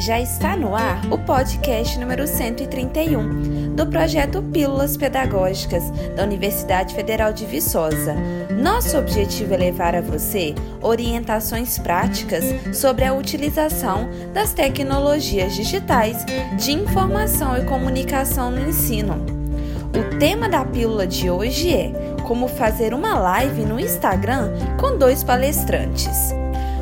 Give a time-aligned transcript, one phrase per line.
[0.00, 7.34] Já está no ar o podcast número 131 do projeto Pílulas Pedagógicas da Universidade Federal
[7.34, 8.14] de Viçosa.
[8.50, 12.44] Nosso objetivo é levar a você orientações práticas
[12.74, 16.24] sobre a utilização das tecnologias digitais
[16.56, 19.16] de informação e comunicação no ensino.
[19.94, 21.92] O tema da pílula de hoje é
[22.26, 26.39] como fazer uma live no Instagram com dois palestrantes.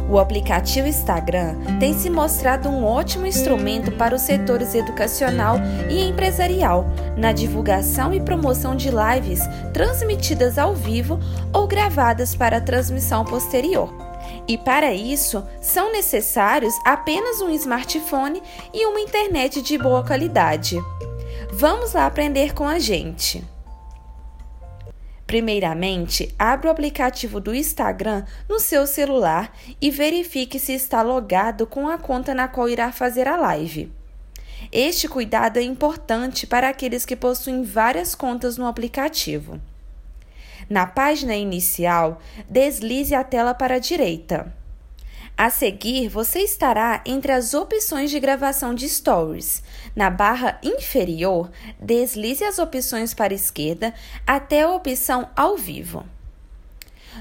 [0.09, 5.57] O aplicativo Instagram tem se mostrado um ótimo instrumento para os setores educacional
[5.91, 6.87] e empresarial
[7.17, 9.41] na divulgação e promoção de lives
[9.75, 11.21] transmitidas ao vivo
[11.53, 13.93] ou gravadas para transmissão posterior.
[14.47, 20.79] E para isso, são necessários apenas um smartphone e uma internet de boa qualidade.
[21.53, 23.58] Vamos lá aprender com a gente!
[25.29, 31.87] Primeiramente, abra o aplicativo do Instagram no seu celular e verifique se está logado com
[31.87, 33.93] a conta na qual irá fazer a live.
[34.73, 39.61] Este cuidado é importante para aqueles que possuem várias contas no aplicativo.
[40.67, 44.57] Na página inicial, deslize a tela para a direita.
[45.39, 49.63] A seguir, você estará entre as opções de gravação de stories.
[49.95, 53.95] Na barra inferior, deslize as opções para a esquerda
[54.27, 56.05] até a opção ao vivo.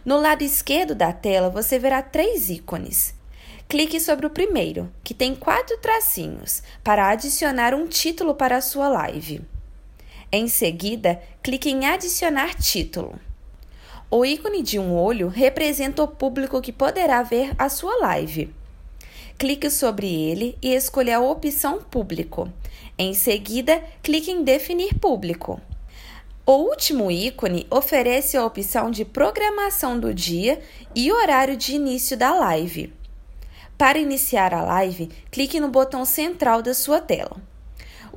[0.03, 3.13] No lado esquerdo da tela, você verá três ícones.
[3.69, 8.87] Clique sobre o primeiro, que tem quatro tracinhos, para adicionar um título para a sua
[8.87, 9.41] live.
[10.31, 13.26] Em seguida, clique em Adicionar título.
[14.09, 18.49] O ícone de um olho representa o público que poderá ver a sua live.
[19.37, 22.49] Clique sobre ele e escolha a opção Público.
[22.97, 25.59] Em seguida, clique em Definir público.
[26.45, 30.61] O último ícone oferece a opção de programação do dia
[30.95, 32.93] e horário de início da live.
[33.77, 37.35] Para iniciar a live, clique no botão central da sua tela.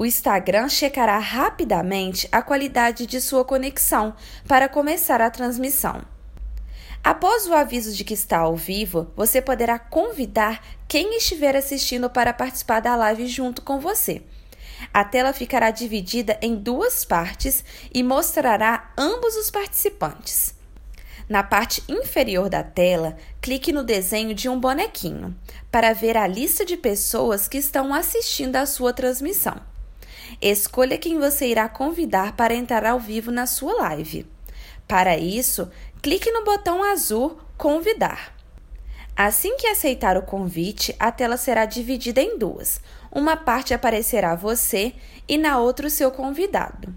[0.00, 4.14] O Instagram checará rapidamente a qualidade de sua conexão
[4.48, 6.00] para começar a transmissão.
[7.04, 12.32] Após o aviso de que está ao vivo, você poderá convidar quem estiver assistindo para
[12.32, 14.22] participar da live junto com você.
[14.90, 17.62] A tela ficará dividida em duas partes
[17.92, 20.54] e mostrará ambos os participantes.
[21.28, 25.36] Na parte inferior da tela, clique no desenho de um bonequinho
[25.70, 29.60] para ver a lista de pessoas que estão assistindo à sua transmissão.
[30.40, 34.26] Escolha quem você irá convidar para entrar ao vivo na sua live.
[34.86, 35.70] Para isso,
[36.02, 38.34] clique no botão azul Convidar.
[39.14, 42.80] Assim que aceitar o convite, a tela será dividida em duas.
[43.12, 44.94] Uma parte aparecerá você
[45.28, 46.94] e na outra o seu convidado.